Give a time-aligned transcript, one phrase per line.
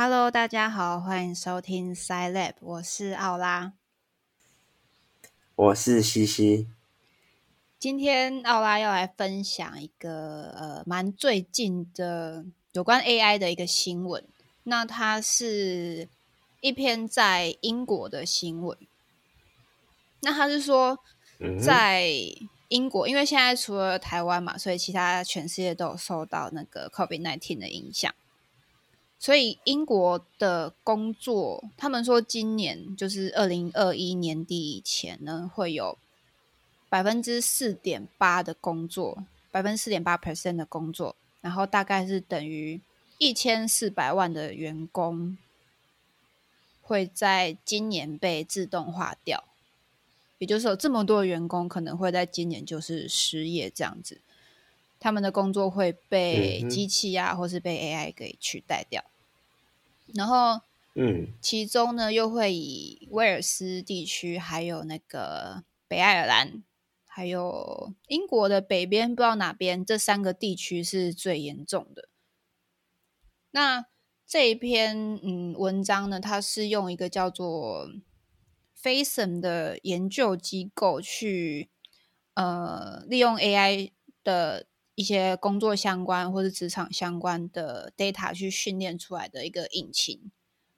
[0.00, 3.72] Hello，大家好，欢迎收听 Sci Lab，我是奥拉。
[5.56, 6.68] 我是西西。
[7.80, 14.24] 今天奥拉要来分享一个呃蛮最近的有关 AI 的一个新闻。
[14.62, 16.08] 那它是
[16.60, 18.78] 一篇在英国的新闻。
[20.20, 21.00] 那他是说
[21.60, 22.08] 在
[22.68, 28.14] 英国，因为现在除了台湾嘛，所以其他全世界都有受到那个 COVID nineteen 的影响。
[29.18, 35.98] 所以英国的工作，他们说今年就是二零二一年底以前呢，会有
[36.88, 42.80] 百分之四点八的工作，百分之四点八 percent 的工作，然后大概是等于
[43.18, 45.36] 一千四百万的员工
[46.80, 49.42] 会在今年被自动化掉。
[50.38, 54.20] 也就是有这么多员工可能会在今年就是失业这样子，
[54.98, 59.04] 他们的工作会被机器啊，或是被 AI 给取代掉。
[60.14, 60.60] 然后，
[60.94, 66.62] 嗯，其中呢又会以威尔斯地区，还有那个北爱尔兰，
[67.06, 72.08] 还有英国的北边，不知道哪边，这三个地区是最严重的。
[73.50, 73.86] 那
[74.26, 77.88] 这一篇嗯文章呢，它是用一个叫做。
[78.80, 81.68] Faison 的研究机构去，
[82.34, 83.90] 呃，利用 AI
[84.22, 84.67] 的
[84.98, 90.32] 一些工作相关或是职场相关的 data 去训练出来的一个引擎，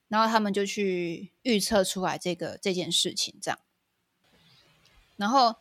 [0.08, 3.58] 然后他们就去预测出来这个这件事情这样，
[5.16, 5.56] 然后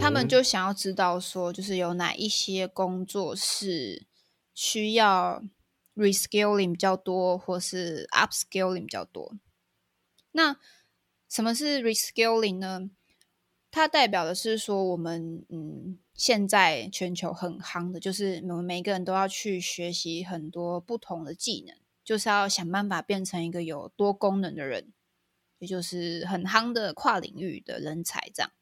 [0.00, 4.06] 他们就想要知道说，就是有哪一些工作是
[4.52, 5.44] 需要
[5.94, 9.36] reskilling 比较多，或是 upskilling 比较多，
[10.32, 10.56] 那。
[11.28, 12.90] 什么是 reskilling 呢？
[13.70, 24.92] 它代表的是说，我们嗯，现在全球很夯的，就是我们每个人都要去学习很多不同的技能，就是要想办法变成一个有多功能的人，
[25.60, 28.30] 也就是很夯的跨领域的人才。
[28.34, 28.52] 这样，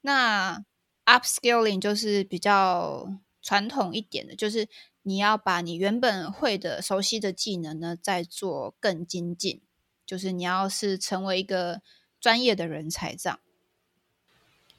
[0.00, 0.64] 那
[1.04, 4.66] upskilling 就是比较传统一点的，就是
[5.02, 9.60] 你要把你原本会的、熟悉的技能呢，再做更精进。
[10.06, 11.82] 就是你要是成为一个
[12.18, 13.38] 专业的人才，这样。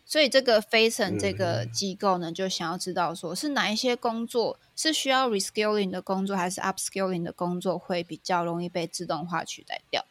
[0.06, 10.06] 所以这个 Facen 这个机构呢，就想要知道说，是哪一些工作是需要 reskilling 的工作，还是 upskilling 的工作会比较容易被自动化取代掉？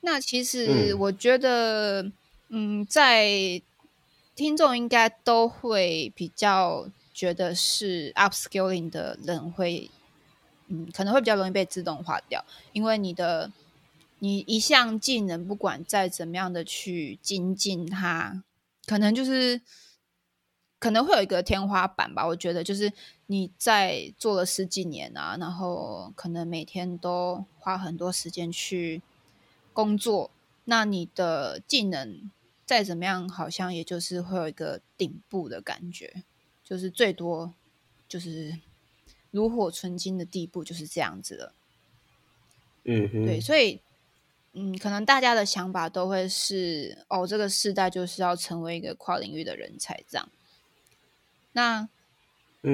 [0.00, 2.10] 那其实我觉得，
[2.48, 3.60] 嗯，在
[4.34, 9.90] 听众应该都会比较觉得是 upskilling 的人会，
[10.68, 13.50] 嗯，可能会比较容易被自动化掉，因为你的。
[14.24, 18.44] 你一项技能，不管再怎么样的去精进它，
[18.86, 19.60] 可能就是
[20.78, 22.26] 可能会有一个天花板吧。
[22.26, 22.92] 我觉得就是
[23.26, 29.00] 你在做了十几年啊，然后可能每天都花很多时间去
[29.72, 30.30] 工作，
[30.64, 32.30] 那你的技能
[32.66, 36.24] 再怎么样，好像也就是会有一个顶部的感觉，
[36.64, 37.54] 就是最多
[38.08, 38.58] 就是
[39.30, 41.54] 炉火纯青的地步，就是这样子了。
[42.84, 43.80] 嗯，对，所以。
[44.54, 50.28] 嗯，可能大家的想法都会是哦，这个时代就是要成为一个跨领域的人才这样。
[51.52, 51.88] 那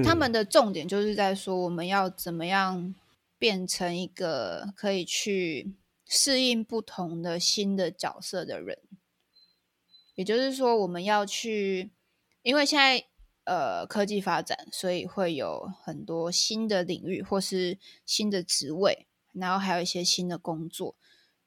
[0.02, 2.94] 他们的重点就是在说，我们要怎么样
[3.38, 5.72] 变成一个可以去
[6.04, 8.78] 适应不同的新的角色的人。
[10.16, 11.90] 也就是说，我们要去，
[12.42, 13.06] 因为现在
[13.44, 20.96] 呃科技发展，所以会有很多新的领域或是新的职位，然后还有一些新的工作。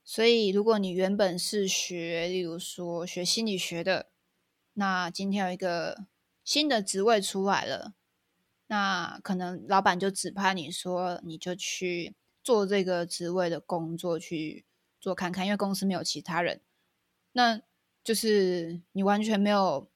[0.04, 4.10] 所以，如果你原本是学，例如说学心理学的，
[4.74, 6.06] 那今天有一个
[6.44, 7.94] 新的职位出来了，
[8.68, 14.66] 那可能老板就指派你说，你就去做这个职位的工作去
[15.00, 16.62] 做看看，因为公司没有其他人，
[17.34, 17.62] 那
[18.04, 19.90] 就是你完全没有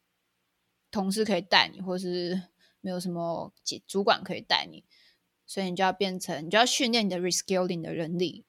[0.91, 2.43] 同事可以带你，或是
[2.79, 3.51] 没有什么
[3.87, 4.85] 主管可以带你，
[5.45, 8.45] 所以你就要变成，你就要训练你的 reskilling 的人力。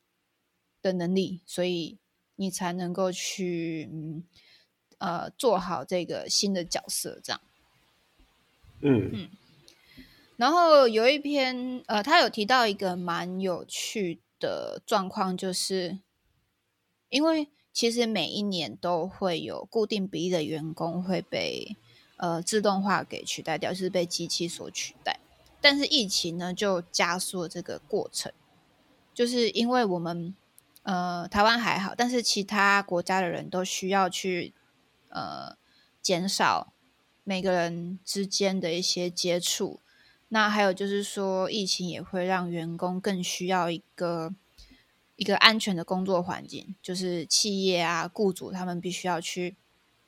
[0.87, 1.99] 的能力，所以
[2.37, 4.25] 你才能够去嗯
[4.99, 7.41] 呃做好这个新的角色，这样。
[8.81, 9.31] 嗯嗯。
[10.37, 15.99] 然后有一篇呃，他有提到一个蛮有趣的状况，就是
[17.09, 21.77] 因为其实每一年都会有固定比例的员工会被
[22.19, 25.19] 呃自动化给取代掉，就是被机器所取代。
[25.61, 28.31] 但是疫情呢，就加速了这个过程，
[29.15, 30.35] 就是因为我们。
[30.87, 34.55] 呃，台湾还好，但是其他国家的人都需要去
[35.09, 35.57] 呃
[36.01, 36.73] 减少
[37.25, 39.81] 每个人之间的一些接触。
[40.29, 44.33] 那还有就是说，疫情也会让员工更需要一个
[45.17, 49.57] 一个安全的工作环境，就是企业啊、雇主他们必须要去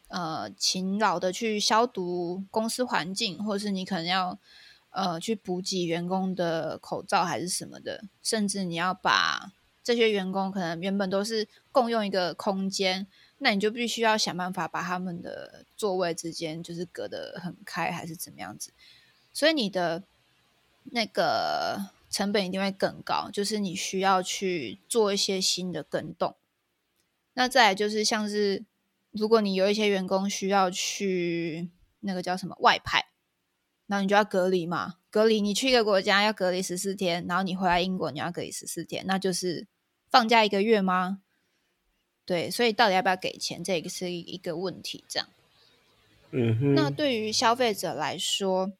[0.07, 4.39] 呃勤劳的去消毒公司环境，或是你可能要
[4.91, 9.55] 呃去补给员工的口罩还是什么的，甚至你要把
[9.89, 13.07] 这些员工可能原本都是共用一个空间，
[13.39, 18.73] 那你就必须要想办法把他们的座位之间就是隔得很开，还是怎么样子，
[19.33, 20.03] 所以你的
[20.85, 21.91] 那个。
[22.11, 26.37] 成本一定会更高，就是你需要去做一些新的更动。
[27.35, 28.65] 那再来就是像是，
[29.11, 31.69] 如果你有一些员工需要去
[32.01, 33.09] 那个叫什么外派，
[33.87, 39.67] 然后你就要隔离嘛，隔离你去一个国家要隔离十四天，然后你回来英国你要隔离十四天，那就是
[40.11, 41.21] 放假一个月吗？
[42.25, 45.05] 对，所以到底要不要给钱，这个是一个问题。
[45.09, 45.29] 这样，
[46.31, 46.75] 嗯哼。
[46.75, 48.73] 那对于消费者来说。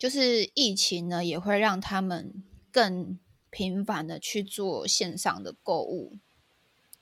[0.00, 2.42] 就是疫情呢，也会让他们
[2.72, 3.18] 更
[3.50, 6.16] 频繁的去做线上的购物，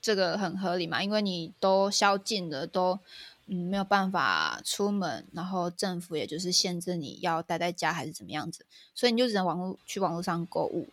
[0.01, 1.01] 这个很合理嘛？
[1.01, 2.99] 因为你都宵禁了，都
[3.47, 8.67] 嗯没有办法出门，然后政府也就是限制你要待在家还是怎么样子，
[8.97, 10.89] 所以你就只能网络去网络上购物，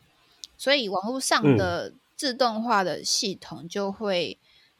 [0.60, 4.38] 所以网络上的自动化的系统就会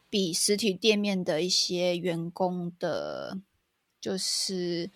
[0.10, 3.38] 比实体店面的一些员工的，
[4.02, 4.90] 就是。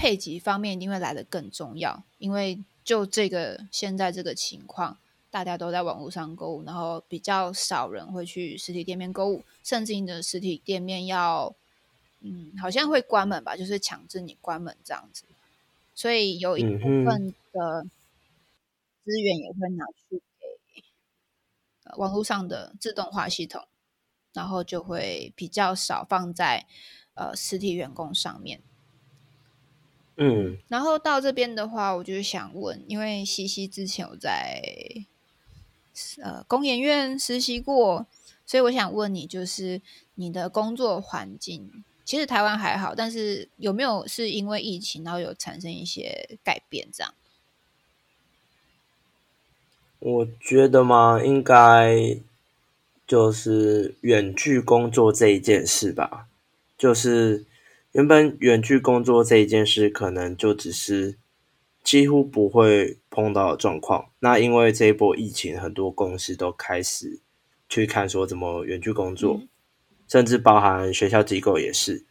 [0.00, 4.96] 配给方面一定会来的更重要，因为就这个现在这个情况，
[5.28, 11.52] 大家都在网络上购物，然后比较少人会去实体店面购物，甚至你的实体店面要，
[12.20, 15.24] 嗯，好像会关门吧，就是强制你关门这样子，
[15.96, 17.84] 所以有一部分的
[19.04, 20.20] 资源也会拿去给
[21.96, 23.66] 网络上的自动化系统，
[24.32, 26.66] 然后就会比较少放在
[27.14, 28.60] 呃实体员工上面。
[30.16, 34.60] 嗯，然后到这边的话，我就想问，因为西西之前有在
[36.20, 38.06] 呃工研院实习过，
[38.44, 39.80] 所以我想问你，就是
[40.16, 46.88] 你的工作环境，其实台湾还好，但是有没有是因为疫情，然后有产生一些改变？
[46.92, 47.14] 这样？
[49.98, 52.18] 我觉得嘛，应该
[53.06, 56.26] 就是远距工作这一件事吧，
[56.76, 57.44] 就是。
[57.92, 61.16] 原本远距工作这一件事，可能就只是
[61.82, 64.10] 几乎不会碰到的状况。
[64.20, 67.18] 那因为这一波疫情，很多公司都开始
[67.66, 69.40] 去看说怎么远距工作，
[70.06, 72.04] 甚至包含学校机构也是。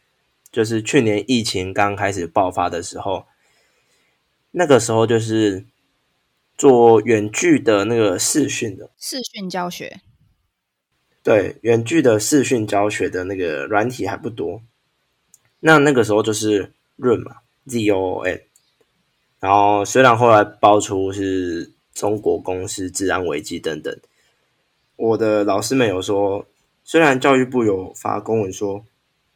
[0.50, 3.26] 就是去年疫情刚开始爆发的时候，
[4.50, 5.64] 那个时候就是
[6.58, 10.00] 做远距的那个视讯的视讯教学，
[11.22, 14.60] 对，远距的视讯教学的那个软体还不多。
[15.60, 18.42] 那那个时候就是润嘛，Z O N，
[19.40, 23.96] 然后虽然后来爆出是中国公司治安危机等等，
[24.96, 26.44] 我的老师们有说，
[26.82, 28.84] 虽然教育部有发公文说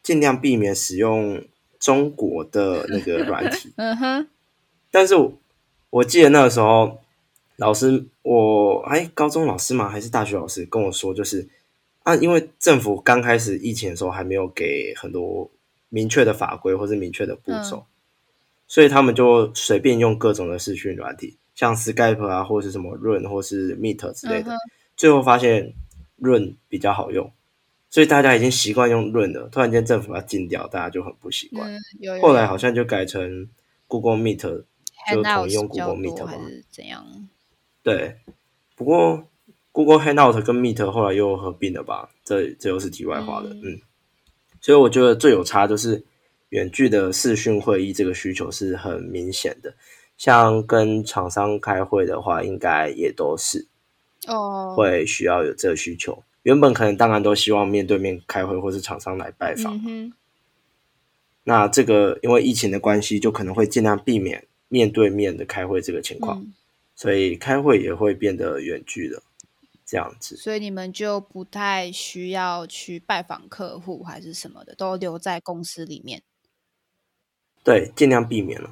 [0.02, 1.44] 尽量避免使用
[1.78, 4.28] 中国的那个软体， 嗯哼，
[4.90, 5.38] 但是我
[5.90, 7.00] 我记得那个时候
[7.56, 11.48] 老师，我哎高中老师嘛还是大学老师跟我说，就是
[12.02, 15.50] 啊，因为政府刚开始疫情的时候还没有给很多。
[15.94, 17.84] 明确的法规或是明确的步骤，
[18.66, 24.56] 所以他们就随便用各种的视讯软体，像 Skype 啊，或者是什么 Run 或是 Meet 之类的。
[24.96, 25.74] 最后发现
[26.16, 27.30] Run 比较好用，
[27.90, 29.50] 所以大家已经习惯用 Run 了。
[29.52, 31.70] 突然间政府要禁掉，大家就很不习惯。
[32.22, 33.46] 后来好像就改成
[33.86, 37.04] Google Meet，就统一用 Google Meet 还是怎样？
[37.82, 38.16] 对，
[38.76, 39.26] 不过
[39.72, 42.08] Google Hangout 跟 Meet 后来又合并了吧？
[42.24, 43.50] 这这又是题外话了。
[43.62, 43.80] 嗯。
[44.60, 46.04] 所以我觉得最有差就是
[46.50, 49.74] 远距的视讯会议这个需求是很明显的，
[50.16, 53.66] 像跟厂商开会的话，应该也都是
[54.28, 56.22] 哦，会需要有这个需求。
[56.44, 59.80] 原本可能当然都希望面对面开会，或是厂商来拜访。
[61.44, 66.44] 那这个因为疫情的关系，就可能会尽量避免面对面的开会这个情况，
[67.02, 69.20] 所以开会也会变得远距了。
[69.84, 76.22] 这样子，所以你们就不太需要去拜访客户还是什么的，都留在公司里面。
[77.64, 78.70] 对，尽量避免了。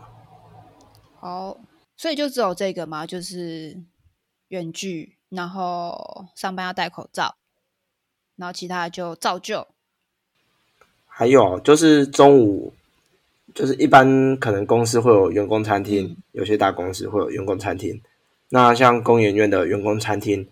[1.18, 1.60] 好，
[1.96, 3.04] 所以就只有这个嘛？
[3.04, 3.82] 就是
[4.48, 7.34] 远距，然后上班要戴口罩，
[8.36, 9.66] 然后其他就照旧。
[11.04, 12.72] 还有就是中午，
[13.52, 18.00] 就是一般可能公司会有员工餐厅，有些大公司会有员工餐厅。
[18.50, 20.46] 那像工研院的员工餐厅。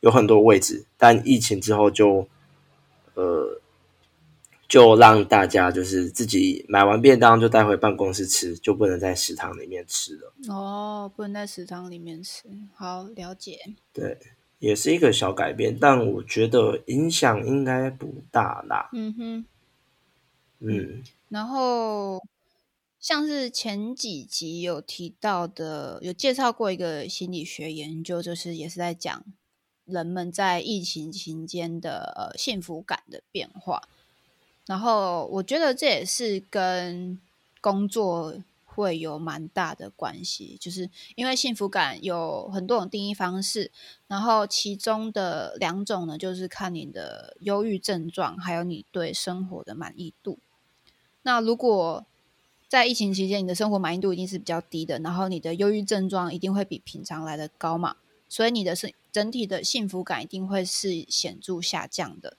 [0.00, 2.28] 有很多位置，但疫情之后就，
[3.14, 3.60] 呃，
[4.68, 10.32] 就让大家就是自己买完便当就带回办公室吃，就不能在食堂里面吃了。
[10.50, 12.44] 哦，不能在食堂里面吃，
[12.76, 13.58] 好了解。
[13.92, 14.16] 对，
[14.60, 18.88] 也是一个小改变，但我觉得影响应该不大啦。
[18.92, 19.44] 嗯哼，
[20.60, 22.22] 嗯，然后
[23.00, 29.24] 像是前几集有提到的，有介绍过一个心理学研究，就是也是在讲
[29.84, 33.88] 人们在疫情期间的呃幸福感的变化。
[34.66, 37.18] 然后我觉得这也是跟
[37.60, 43.70] 工作会有蛮大的关系，就是因为幸福感有很多种定义方式，
[44.08, 50.38] 然后其中的两种呢，就是看你的忧郁症状，还有你对生活的满意度。
[51.22, 52.04] 那如果
[52.68, 57.96] 在疫情期间，你的生活满意度一定是比较低的，然后你的忧郁症状一定会比平常来的高嘛，
[58.28, 62.36] 所以你的是整体的幸福感一定会是显著下降的。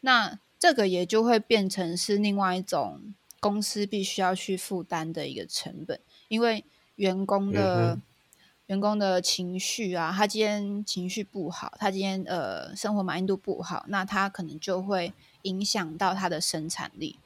[0.00, 6.64] 那这个也就会变成是另外一种公司必须要去负担的一个成本，因为
[6.96, 7.98] 员工的、
[8.66, 17.16] 员工的情绪啊，他今天情绪不好，他今天呃生活满意度不好，那他可能就会影响到他的生产力，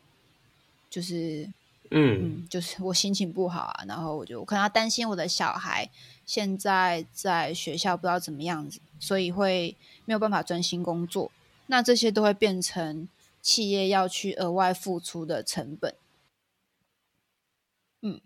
[0.91, 1.51] 就是
[1.91, 5.89] 嗯嗯，就是我心情不好啊，然后我就可能要担心我的小孩
[6.25, 11.31] 现在在学校不知道怎么样子，所以会没有办法专心工作，
[11.67, 13.09] 那这些都会变成。
[13.43, 15.95] 企业要去额外付出的成本，
[18.03, 18.21] 嗯，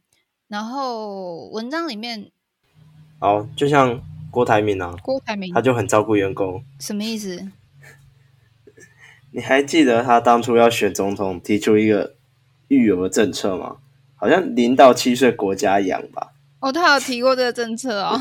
[0.49, 2.31] 然后文章里面，
[3.19, 7.53] 好，就像郭台铭啊，郭台铭他就很照顾员工，什么意思？
[9.33, 12.17] 你还记得他当初要选总统提出一个
[12.77, 13.77] 育儿政策吗？
[14.17, 16.33] 好像零到七岁国家养吧？
[16.61, 18.21] 哦，他有提过这个政策哦。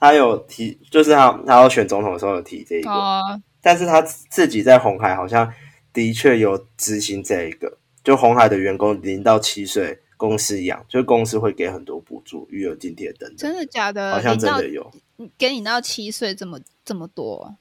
[0.00, 5.52] 他有提，就是他他要选总统的时候有提这个，哦，但是他自己在红海好像
[5.92, 13.36] 的确有执行这一个，就红海的员工零到七岁公司养，就公司会给很多补助、育儿津贴等等。
[13.36, 14.12] 真的假的？
[14.12, 14.82] 好像真的有。
[14.82, 14.92] 到
[15.38, 17.56] 给你到七岁这么这么多，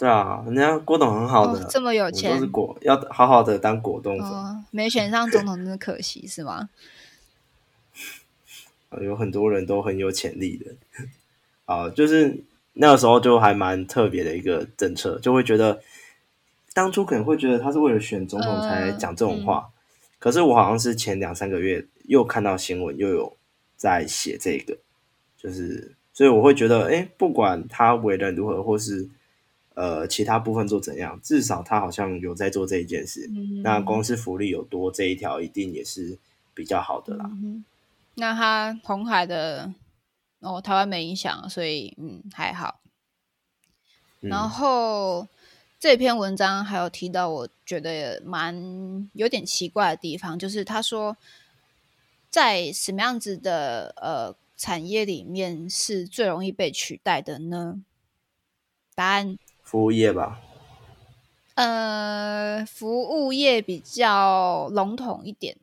[0.00, 4.26] 对啊，人家郭董很好的，哦这么有钱都钱是果要好好的当果冻粉。
[4.26, 6.70] 哦，没选上总统真的可惜是吗？
[8.88, 10.74] 呃 有很多人都很有潜力的，
[11.66, 12.42] 啊，就是
[12.72, 15.82] 那个时候就还蛮特别的一个政策，就会觉得
[16.72, 19.68] 当初可能会觉得他是为了选总统才讲这种话，
[20.18, 23.36] 可是我好像是前两三个月又看到新闻又有
[23.76, 24.78] 在写这个，
[25.36, 29.06] 就是所以我会觉得，哎，不管他为人如何，或是
[29.80, 36.18] 呃其他部分做怎样，至少他好像有在做这一件事，嗯那公司福利有多这一条，一定也是
[36.52, 37.24] 比较好的啦。
[37.30, 37.64] 嗯，
[38.16, 39.72] 那他红海的
[40.40, 42.80] 哦，台湾没影响，所以嗯还好。
[44.20, 45.26] 嗯然后
[45.78, 51.16] 这篇文章还有提到，我觉得蛮有点奇怪的地方，就是他说
[52.28, 57.82] 在什么样子的呃产业里面是最容易被取代的呢？
[58.94, 59.38] 答案
[59.70, 60.40] 服务业吧，
[61.54, 65.58] 呃，服务业比较笼统一点，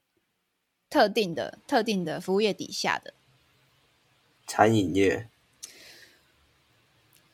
[0.90, 3.14] 特定的特定的服务业底下的
[4.46, 5.28] 餐饮业。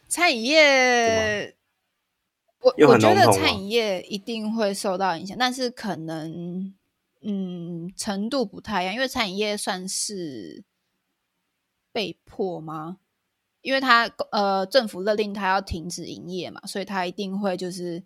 [0.08, 1.56] 餐饮业，
[2.62, 6.74] 我我觉得餐饮业一定会受到影响，但是可能
[7.22, 10.64] 嗯程度不太一样，因为餐饮业算是
[11.92, 12.98] 被迫吗？
[13.64, 18.04] 因为他呃政府勒令他要停止营业嘛，所以他一定会就是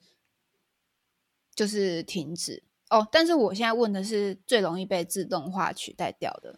[1.54, 3.06] 就是停止哦。
[3.12, 6.58] 但是我现在问的是最容易被自动化取代掉的，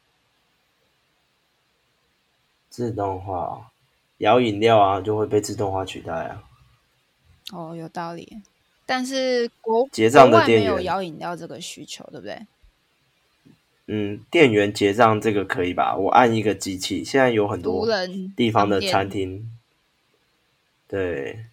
[2.69, 3.71] 自动化，
[4.17, 6.43] 摇饮料啊就会被自动化取代啊。
[7.51, 8.41] 哦，有道理。
[8.85, 12.45] 但是国结账的店员有摇饮料这个需求，对不对？
[13.91, 15.97] 嗯，店员结账这个可以吧？
[15.97, 17.87] 我按一个机器，现在有很多
[18.35, 19.49] 地方的餐厅，
[20.87, 21.45] 对，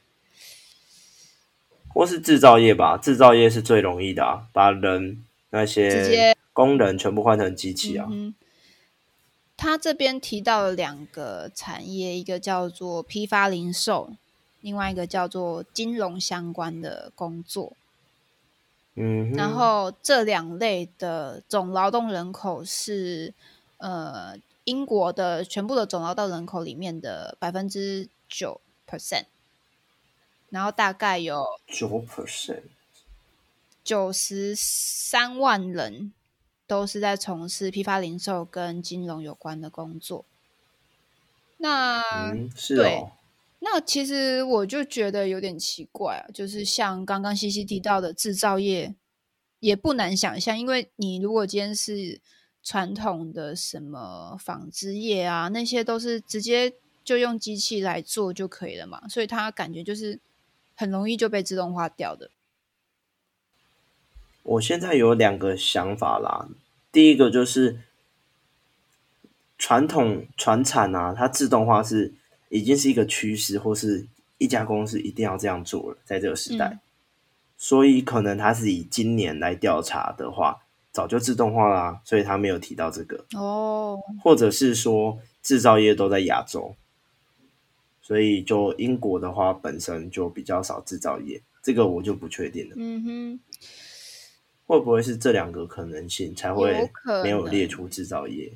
[1.88, 8.06] 或是制造业吧，制造业是最容易的啊，把人那些工人全部换成机器啊。
[8.10, 8.34] 嗯
[9.58, 14.10] 他这边提到了两个产业，一个叫做批发零售，
[14.60, 17.72] 另外一个叫做金融相关的工作。
[18.96, 23.34] 嗯哼，然后这两类的总劳动人口是
[23.76, 24.34] 呃
[24.64, 29.26] 英国的全部的总劳动人口里面的百分之九 percent，
[30.48, 32.62] 然后大概有九 percent，
[33.84, 36.12] 九十三万人
[36.66, 40.24] 都是在从事批发零售跟金融有关的工作。
[41.58, 42.00] 那、
[42.30, 43.12] 嗯，是对哦，
[43.68, 48.94] 那其实我就觉得有点奇怪啊，就是像刚刚西西提到的制造业，
[49.58, 52.20] 也不难想象，因为你如果今天是
[52.62, 60.20] 传统的什么纺织业啊，那些都是直接就用机器来做就可以了嘛，所以它感觉就是
[60.76, 62.30] 很容易就被自动化掉的。
[64.44, 66.48] 我现在有两个想法啦，
[66.92, 67.80] 第一个就是
[69.58, 72.14] 传统传产啊，它自动化是
[72.56, 74.06] 已经是一个趋势，或是
[74.38, 76.78] 一家公司一定要这样做了，在这个时代，
[77.56, 80.58] 所以可能他是以今年来调查的话，
[80.92, 86.74] 早就自动化啦，所以他没有提到这个哦，或者是说制造业都在亚洲，
[88.02, 92.76] 所以就英国的话本身就比较少制造业，这个我就不确定了。
[92.76, 93.40] 嗯哼。
[94.68, 96.90] 会不会是这两个可能性才会
[97.22, 98.52] 没有列出制造业？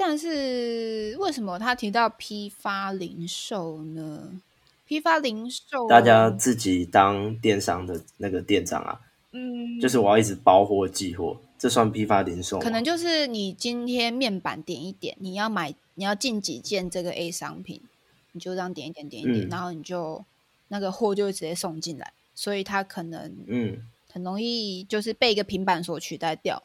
[0.00, 4.40] 但是为什么他提到批发零售呢？
[4.86, 9.00] 批发零售，大家自己当电商的那个店长啊，
[9.32, 12.60] 嗯，就是我要一直包货寄货，这算批发零售？
[12.60, 17.82] 可能就是你今天面板点一点，你要买，你要进几件这个 A 商品，
[18.30, 20.24] 你就这样点一点点一点，然后你就
[20.68, 23.82] 那个货就会直接送进来，所以他可能嗯。
[24.10, 26.62] 很容易就是被一个平板所取代掉。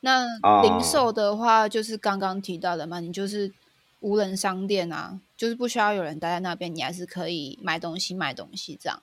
[0.00, 0.26] 那
[0.62, 3.52] 零售的话，就是刚刚提到的嘛，你就是
[4.00, 9.02] 无人商店啊，就是不需要有人待在那边，你还是可以买东西、卖东西这样。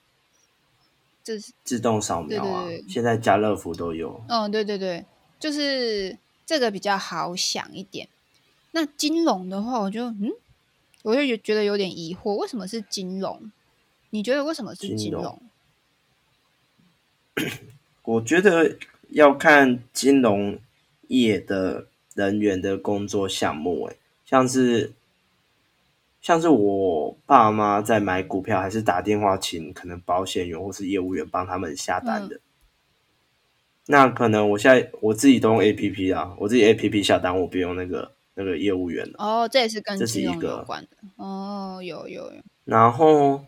[1.22, 4.22] 这是自动扫描啊，现在家乐福都有。
[4.28, 5.04] 嗯，对对对，
[5.40, 8.08] 就是这个比较好想一点。
[8.70, 10.30] 那金融的话，我就嗯，
[11.02, 13.50] 我就觉得有点疑惑，为什么是金融？
[14.10, 15.42] 你觉得为什么是金融？
[18.04, 18.78] 我觉得
[19.10, 20.58] 要看金融
[21.08, 24.92] 业的人员的工作项目，诶，像是
[26.20, 32.40] 像是我爸妈在买股票，还是打电话请可能保险员或是业务员帮他们下单的。
[33.86, 39.14] 那可能我现在我自己都用 A P P 啊，我自己 A P P 下单，我不用那个那个业务员了。
[39.18, 40.88] 哦，这也是跟金融有关的。
[41.16, 42.42] 哦，有有有。
[42.64, 43.44] 然后。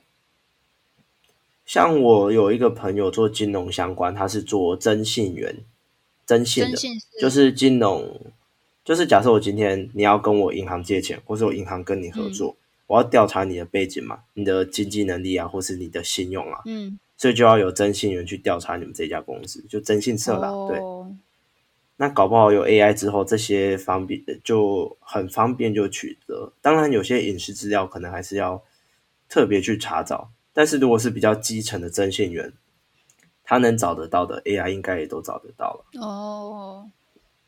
[1.69, 5.55] 像我有一个朋友做金融相关，他是做征信员，
[6.29, 6.77] 征信的，
[7.19, 8.21] 就是金融，
[8.85, 12.55] 就是假设我今天你要跟我银行借钱，或是我银行跟你合作，
[12.87, 20.79] 我要调查你的背景嘛，你的经济能力啊，或是你的信用啊，嗯，所以就要有征信员去调查你们这家公司，就征信社啦，对。
[22.01, 28.63] 那搞不好有 AI 之后，这些方便就很方便就取得，当然有些隐私资料可能还是要
[29.29, 30.31] 特别去查找。
[30.53, 32.53] 但是如果是比较基层的征信员，
[33.49, 36.91] 他能找得到的 AI 应该也都找得到了哦，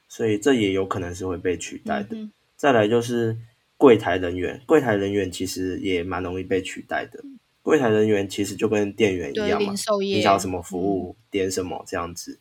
[0.09, 2.17] 所以这也有可能是会被取代的。
[2.57, 3.37] 再来就是
[3.77, 7.23] 柜台人员，柜台人员其实也蛮容易被取代的。
[7.63, 12.39] 柜台人员其实就跟店员一样嘛，你想要什么服务点什么这样子。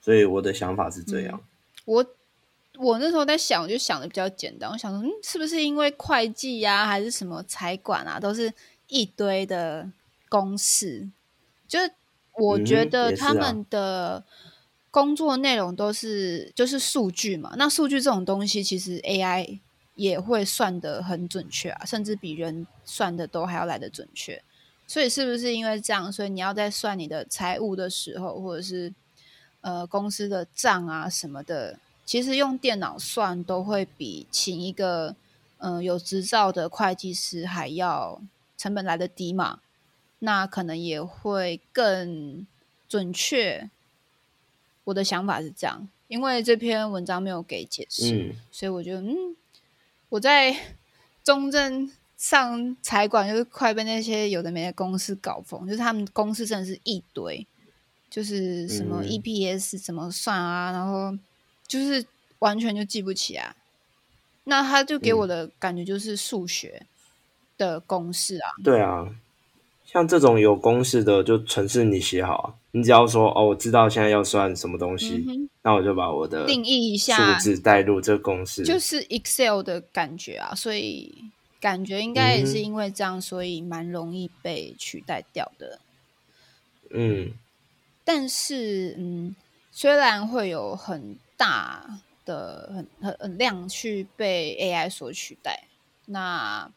[0.00, 1.42] 所以我的想法是这样。
[1.84, 2.06] 我
[2.78, 8.52] 我那时候在想，我就想的比较简单，我想说，嗯，是不是因为会计呀，还是什么财管啊，都是
[8.86, 9.90] 一堆的。
[10.28, 11.10] 公式
[11.68, 11.92] 就是
[12.34, 14.24] 我觉得他们的
[14.90, 19.60] 工作内容都是就是数据嘛，那数据这种东西其实 AI
[19.94, 24.42] 也会算的很准确啊，甚至比人算的都还要来的准确。
[24.86, 28.92] 所以是不是因为这样，所以你要在算你的财务的时候，或者是
[29.62, 35.14] 呃公司的账啊什么的，其实用电脑算都会比请一个
[35.58, 38.20] 嗯有执照的会计师还要
[38.58, 39.60] 成本来的低嘛？
[40.24, 42.46] 那可能也会更
[42.88, 43.68] 准确。
[44.84, 49.36] 我的想法是这样，因为这篇文章没有给解释，所以我觉得，嗯，
[50.08, 50.56] 我在
[51.22, 57.46] 中正上财管就是快被那些有的没的公司搞疯，就是他们公司真的是一堆，
[58.10, 61.16] 就是什么 EPS 怎么算啊，然后
[61.66, 62.04] 就是
[62.40, 63.54] 完全就记不起啊。
[64.44, 66.84] 那他就给我的感觉就是数学
[67.56, 69.14] 的公式啊，对啊。
[69.92, 75.22] 像这种有公式的，就程式你写好啊，你只要说哦，我知道现在要算什么东西，
[75.60, 81.14] 那我就把我的定义一下数字带入这个公式，就是 Excel 的感觉啊，所以
[81.60, 85.78] 感觉应该也是因为这样，所以蛮容易被取代掉的。
[86.88, 87.30] 嗯，
[88.02, 89.36] 但是嗯，
[89.70, 95.64] 虽然会有很大的很很很量去被 AI 所取代，
[96.06, 96.70] 那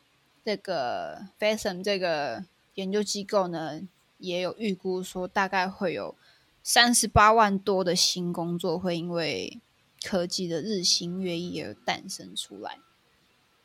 [0.44, 2.44] 这个 Fashion 这个。
[2.76, 3.82] 研究机构呢
[4.18, 6.16] 也有预估说，大概会有
[6.64, 9.60] 三十八万多的新工作会因为
[10.04, 12.78] 科技的日新月异而诞生出来。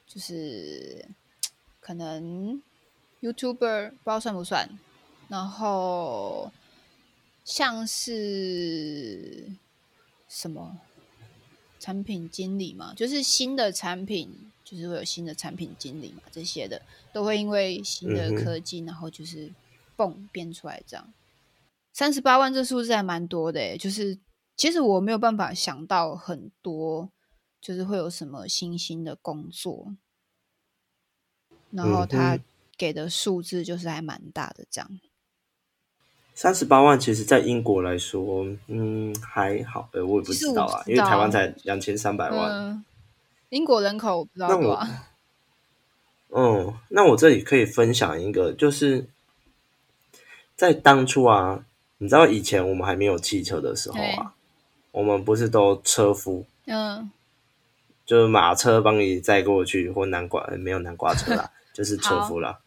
[0.06, 1.08] 就是
[1.78, 2.60] 可能
[3.20, 4.68] YouTuber 不知道算不算，
[5.28, 6.50] 然后
[7.44, 9.52] 像是
[10.26, 10.80] 什么
[11.80, 14.30] 产品经理嘛，就是新的产品，
[14.62, 16.80] 就是会有新的产品经理嘛，这些的
[17.12, 19.50] 都会因为新的科技，然后就是
[19.96, 21.12] 蹦变出来这样。
[21.92, 24.18] 三十八万这数字还蛮多的，就是
[24.56, 27.10] 其实我没有办法想到很多，
[27.60, 29.96] 就是会有什么新兴的工作，
[31.70, 32.38] 然后他
[32.76, 35.00] 给的数字就是还蛮大的这样。
[36.34, 39.90] 三十八万，其实，在英国来说，嗯，还好。
[39.92, 42.82] 呃，我也不知道啊，因为台湾才两千三百万。
[43.50, 44.86] 英国人口不知道多少。
[46.30, 49.06] 嗯，那我这里可以分享一个，就是
[50.56, 51.64] 在当初啊，
[51.98, 54.32] 你知道以前我们还没有汽车的时候啊，
[54.92, 56.46] 我们不是都车夫？
[56.64, 57.10] 嗯，
[58.06, 62.60] 就是马车帮你载过去，或南瓜没有南瓜车啦， 就是车夫啦。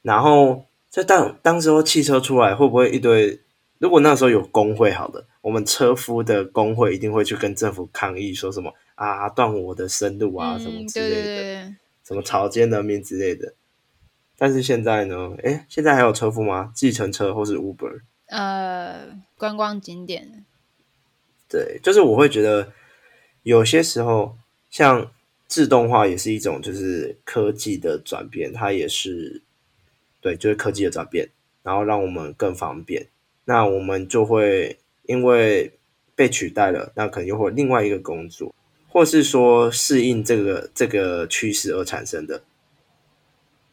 [0.00, 0.64] 然后。
[0.92, 3.40] 在当当时候汽车出来，会不会一堆？
[3.78, 11.74] 如果那时候有工会，好的，我们车夫的工会一定会去跟政府抗议，说什么啊，断我的生路啊，什么之类的，
[12.06, 13.54] 什么草菅人命之类的。
[14.36, 15.34] 但是现在呢？
[15.42, 16.70] 哎，现在还有车夫吗？
[16.74, 18.02] 计程车或是 Uber？
[18.26, 20.44] 呃，观光景点。
[21.48, 22.70] 对，就是我会觉得
[23.44, 24.36] 有些时候，
[24.68, 25.10] 像
[25.48, 29.40] 自动化也是一种，就是科技的转变，它也是。
[30.22, 31.28] 对，就是科技的转变，
[31.62, 33.08] 然后让我们更方便。
[33.44, 35.72] 那我们就会因为
[36.14, 38.54] 被取代了，那可能又会另外一个工作，
[38.88, 42.44] 或是说适应这个这个趋势而产生的。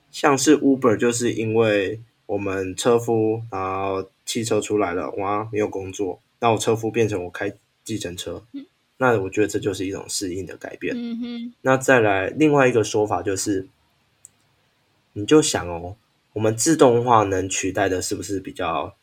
[0.09, 8.43] 像是 Uber，就是因为我们车夫，然后汽车出来了，哇，没有工作，那我车夫变成我开计程车，
[8.97, 10.95] 那我觉得这就是一种适应的改变。
[10.97, 11.53] 嗯哼。
[11.61, 13.67] 那再来另外一个说法就是，
[15.13, 15.95] 你就想哦。
[16.33, 18.95] 我们自动化能取代的是不是比较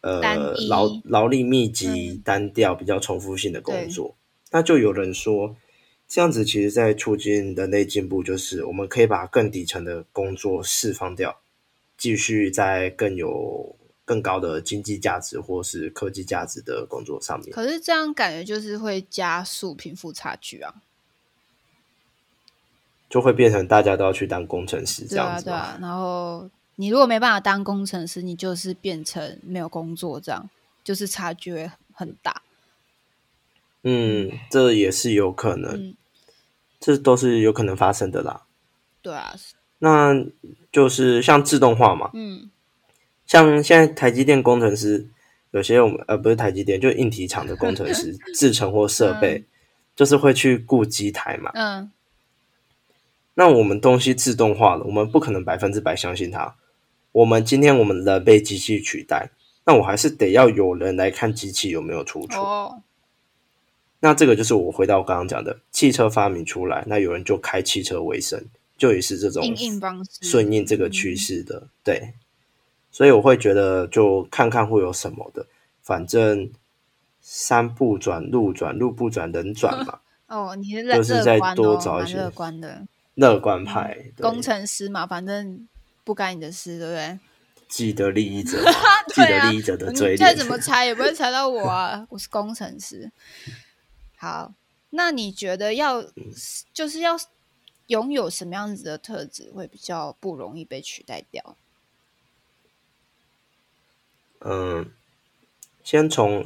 [0.00, 4.16] 呃劳劳力密集、单调、比较重复性的工作？
[4.52, 5.56] 那就有人说，
[6.08, 11.40] 这样子其实在促进人类进步，就是我们可以把更底层的工作释放掉，
[11.96, 17.52] 继续在更有更高的经济价值或是科技价值的工作上面。
[17.52, 20.74] 可是这样感觉就是会加速贫富差距啊。
[23.10, 25.46] 就会变成大家都要去当工程师这样子。
[25.46, 30.48] 对啊，然后你如果没办法当工程师，你就是变成没有工作，这样
[30.84, 32.40] 就是差距会很大。
[33.82, 35.94] 嗯，这也是有可能，
[36.78, 38.42] 这都是有可能发生的啦。
[39.02, 39.34] 对啊，
[39.80, 40.14] 那
[40.70, 42.48] 就是像自动化嘛，嗯，
[43.26, 45.08] 像现在台积电工程师，
[45.50, 49.44] 有些我们呃不是台积电，就硬体厂的工程师， 制程或设备，
[49.96, 51.90] 就是会去顾机台嘛，嗯。
[53.40, 56.56] 那我们东西自动化了，我们不可能百分之百相信它。
[57.10, 59.30] 我们今天我们人被机器取代，
[59.64, 62.82] 那我还是得要有人来看机器有没有出错。
[64.00, 68.44] 那这个就是我回到我刚刚讲的，汽车发明出来，那有人就开汽车为生，
[68.76, 69.42] 就也是这种
[70.20, 71.68] 顺应这个趋势的。
[71.82, 72.12] 对，
[72.90, 75.46] 所以我会觉得就看看会有什么的，
[75.80, 76.50] 反正
[77.22, 80.00] 山不转路转，路不转人转嘛。
[80.28, 82.86] 哦，你是就是在多找一些乐观的。
[83.20, 85.68] 乐观派工程师嘛，反正
[86.04, 87.18] 不干你的事，对不对？
[87.68, 88.58] 既得利益者，
[89.14, 92.06] 既得利益者的嘴脸，再怎么猜也不会猜到我啊！
[92.10, 93.12] 我是工程师。
[94.16, 94.52] 好，
[94.90, 96.02] 那你觉得要
[96.72, 97.16] 就是要
[97.86, 101.56] 拥有什么样子的特质会比较不容易被取代掉？
[104.40, 104.90] 嗯，
[105.84, 106.44] 先从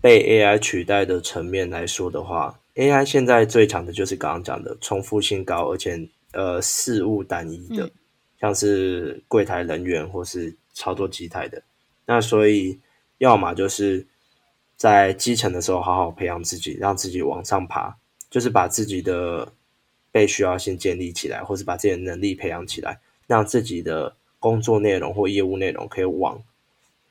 [0.00, 2.60] 被 AI 取代的层面来说的话。
[2.74, 7.90] AI 现在最强的就是刚刚讲的重复性高，而且呃事物单一的，
[8.40, 11.62] 像是柜台人员或是操作机台的。
[12.06, 12.80] 那所以
[13.18, 14.06] 要么就是
[14.76, 17.94] 在基层的时候好好培养自己，让自己往上爬，
[18.30, 19.52] 就是把自己的
[20.10, 26.42] 被需要性建立起来，或是把自己的能力培养起来，让自己的工作内容或业务内容可以往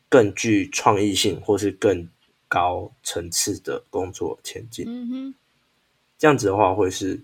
[0.10, 2.10] 更具创意性或是更
[2.48, 4.86] 高层次的工作前进。
[4.88, 5.36] 嗯哼。
[6.22, 7.20] 这样子的话会是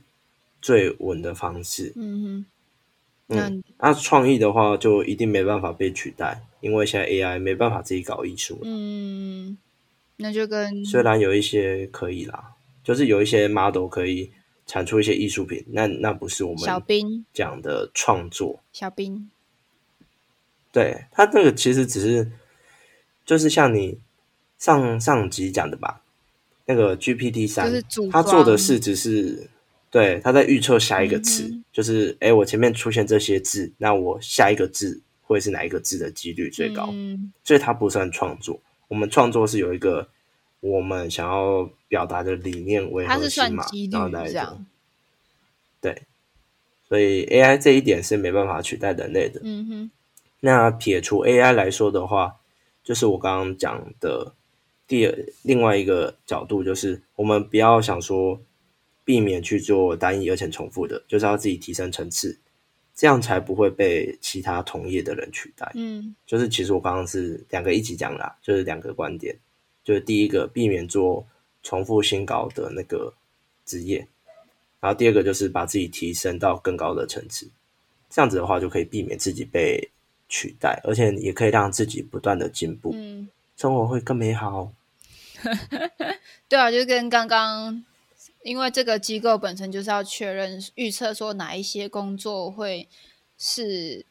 [0.60, 1.94] 最稳的方式。
[1.96, 2.46] 嗯
[3.30, 8.60] 哼，嗯，那创意的话就一定没办法被取代，因为现在 AI 没办法自己搞艺术。
[8.64, 9.56] 嗯，
[10.16, 14.32] 那就跟虽然有一些可以啦，就是有一些 model 可以
[14.66, 18.64] 产出一些艺术品，那那不是我们小兵讲的创作。
[18.74, 19.30] 小兵，
[20.72, 22.32] 对他那个其实只是
[23.24, 24.00] 就是像你
[24.58, 26.02] 上上集讲的吧。
[26.68, 29.50] 那个 GPT 三，它做的事只是
[29.90, 36.94] 对它在预测下一个词，就是哎，我前面出现这些字，那我下一个字会是哪一个字的几率最高？
[37.46, 38.60] 所以它不算创作。
[38.90, 40.10] 我们创作是有一个
[40.60, 44.66] 我们想要表达的理念为核心嘛然后来做这样。
[45.80, 46.02] 对，
[46.90, 49.40] 所以 AI 这一点是没办法取代人类的。
[49.44, 49.92] 嗯哼，
[50.42, 52.36] 那撇除 AI 来说的话，
[52.84, 54.34] 就是我刚刚讲的
[54.88, 58.40] 第二另外一个角度，就是我们不要想说
[59.04, 62.40] 避免去做单一而且重复的，就是要自己提升层次，
[62.96, 65.72] 这样才不会被其他同业的人取代。
[65.76, 66.16] 嗯。
[66.26, 69.36] 就是其实我刚刚是两个一起讲啦，就是两个观点，
[69.84, 71.28] 就是第一个避免做
[71.64, 73.14] 重复新高的那个
[73.66, 74.08] 职业，
[74.80, 77.50] 然后第二个就是把自己提升到更高的层次，
[78.10, 79.90] 这样子的话就可以避免自己被
[80.30, 84.72] 取代，而且也可以让自己不断的进步，嗯，生活会更美好。
[86.48, 87.84] 对啊，就跟刚刚，
[88.44, 92.88] 因为这个机构本身就是要确认预测说哪一些工作会
[93.38, 94.06] 是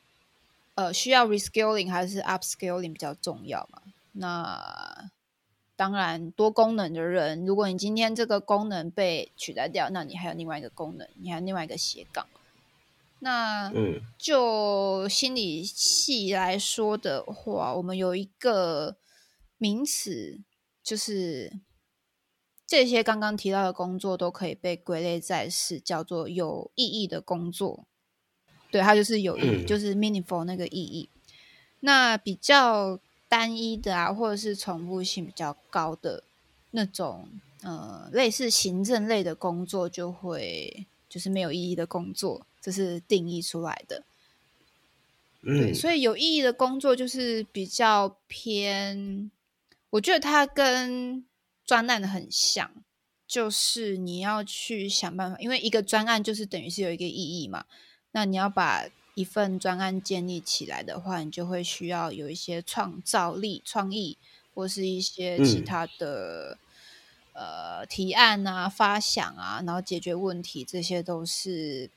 [0.74, 3.80] 呃需要 reskilling 还是 upskilling 比较重要嘛？
[4.12, 5.10] 那
[5.76, 12.26] 当然，多功能的人，如果你今天这个功能被取代掉，那你还有另外一个功能，你还有另外一个斜杠。
[13.20, 18.96] 那嗯就心理系来说的话，我们有一个
[19.58, 20.40] 名词，
[20.82, 21.52] 就是
[22.66, 27.84] 这些刚刚提到的工作都可以被归类在是叫做有意义的工作。
[28.70, 31.08] 对，它就是有意义，嗯就是 meaningful 那个意义。
[31.80, 36.24] 那比较单一的啊，或者是重复性比较高的
[36.72, 37.28] 那种，
[37.62, 44.02] 呃，类似行政类的工作，就会就是没有意义的工作，这是定义出来的。
[45.42, 49.30] 对，嗯所以有意义的工作就是比较偏，
[49.96, 51.24] 我觉得它跟
[51.64, 52.70] 专案很像，
[53.26, 57.64] 就是你要去想办法，因为一个专案就是等于是有一个意义嘛，
[58.12, 64.18] 那你要把一份专案建立起来的话，你就会需要有一些创造力、创意，
[64.54, 66.58] 或是一些其嗯他的、
[67.32, 71.90] 呃提案啊、发想啊，然后解决问题，这些都是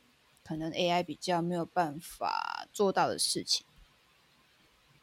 [0.43, 3.65] 可能 AI 比较没有办法做到的事情。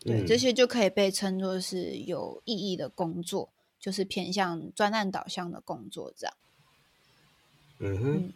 [0.07, 6.37] 对，这嗯些就可以被称作是有意义的工作，就是偏向专案导向的工作这样。
[7.79, 8.33] 嗯哼，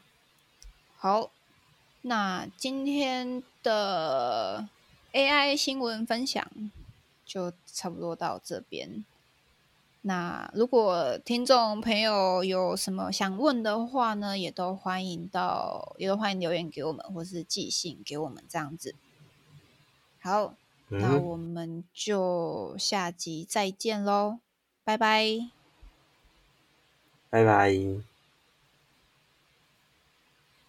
[0.96, 1.30] 好，
[2.02, 4.68] 那今天的
[5.12, 6.50] AI 新闻分享
[7.24, 9.04] 就差不多到这边。
[10.02, 18.94] 那如果听众朋友有什么想问的话呢，也都欢迎到，也都欢迎留言给我们，或是寄信给我们这样子。
[20.20, 24.38] 好，那嗯哼，我们就下集再见喽，
[24.84, 25.50] 拜拜。
[27.30, 28.09] 拜拜。